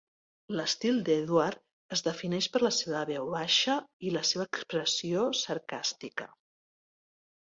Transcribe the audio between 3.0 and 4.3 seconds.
veu baixa i la